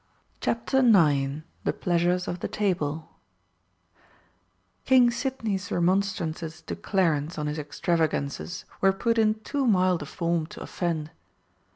[0.39, 3.07] CHAPTER IX THE PLEASURES OF THE TABLE
[4.83, 10.47] King Sidney's remonstrances to Clarence on his extravagances were put in too mild a form
[10.47, 11.11] to offend.